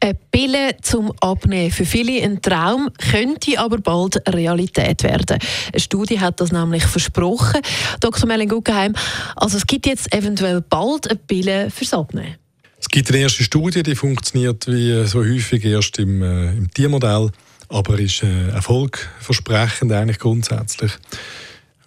[0.00, 1.70] eine Pille zum Abnehmen.
[1.70, 5.38] Für viele ein Traum, könnte aber bald Realität werden.
[5.72, 7.60] Eine Studie hat das nämlich versprochen.
[8.00, 8.26] Dr.
[8.26, 8.94] Melin Guggenheim,
[9.36, 12.36] also es gibt jetzt eventuell bald eine Pille fürs Abnehmen.
[12.80, 17.30] Es gibt eine erste Studie, die funktioniert wie so häufig erst im, äh, im Tiermodell,
[17.68, 20.92] aber ist äh, erfolgversprechend eigentlich grundsätzlich.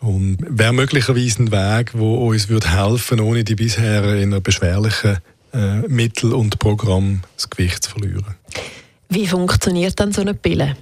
[0.00, 5.18] Und wäre möglicherweise ein Weg, der uns würde helfen ohne die bisher in einer beschwerlichen
[5.52, 8.36] äh, Mittel und Programm das Gewicht zu verlieren.
[9.08, 10.76] Wie funktioniert dann so eine Pille?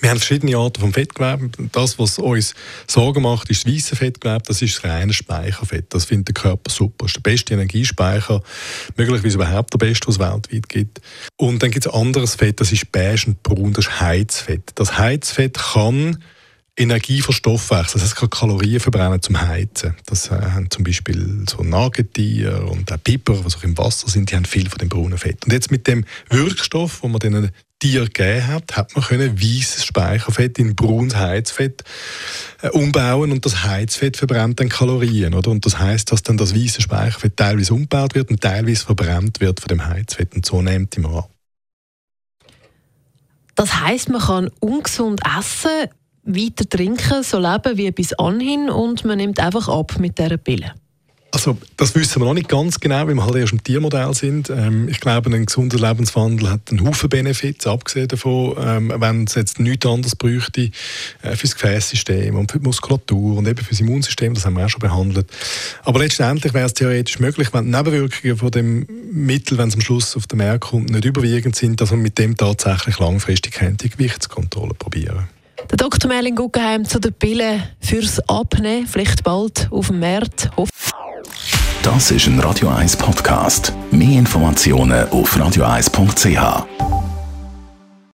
[0.00, 1.50] Wir haben verschiedene Arten von Fettgewebe.
[1.70, 2.54] Das, was uns
[2.86, 4.42] Sorgen macht, ist das weiße Fettgewebe.
[4.46, 5.86] Das ist das reine Speicherfett.
[5.90, 7.06] Das findet der Körper super.
[7.06, 8.42] Das ist der beste Energiespeicher,
[8.96, 11.00] möglicherweise überhaupt der beste, was es weltweit gibt.
[11.36, 14.72] Und dann gibt es anderes Fett, das ist beige und braun, das ist Heizfett.
[14.74, 16.22] Das Heizfett kann
[16.76, 19.94] Energie für Stoffwechsel, das heißt, kann Kalorien verbrennen zum Heizen.
[20.06, 24.30] Das äh, haben zum Beispiel so Nagetiere und auch Piper, was auch im Wasser sind,
[24.30, 25.44] die haben viel von dem braunen Fett.
[25.44, 29.84] Und jetzt mit dem Wirkstoff, den man den Tier gegeben hat, hat man können weißes
[29.84, 31.82] Speicherfett in braunes Heizfett
[32.62, 35.50] äh, umbauen und das Heizfett verbrennt dann Kalorien, oder?
[35.50, 39.60] Und das heißt, dass dann das weiße Speicherfett teilweise umgebaut wird und teilweise verbrannt wird
[39.60, 41.30] von dem Heizfett und so nimmt man ab.
[43.56, 45.88] Das heißt, man kann ungesund essen,
[46.24, 50.72] weiter trinken, so leben wie bis anhin und man nimmt einfach ab mit dieser Pille?
[51.34, 54.50] Also das wissen wir noch nicht ganz genau, weil wir halt erst im Tiermodell sind.
[54.50, 59.34] Ähm, ich glaube, ein gesunder Lebenswandel hat einen Haufen Benefits, abgesehen davon, ähm, wenn es
[59.34, 60.70] jetzt nichts anderes bräuchte
[61.22, 64.58] äh, für das Gefäßsystem und für die Muskulatur und eben für das Immunsystem, das haben
[64.58, 65.26] wir auch schon behandelt.
[65.84, 69.80] Aber letztendlich wäre es theoretisch möglich, wenn die Nebenwirkungen von dem Mittel, wenn es am
[69.80, 73.88] Schluss auf den Markt kommt, nicht überwiegend sind, dass man mit dem tatsächlich langfristig die
[73.88, 75.28] Gewichtskontrolle probieren
[75.72, 76.08] der Dr.
[76.08, 80.50] Merlin Guggenheim zu der Pille fürs Abnehmen, vielleicht bald auf dem Markt.
[81.82, 83.72] Das ist ein Radio 1 Podcast.
[83.90, 86.91] Mehr Informationen auf radio1.ch.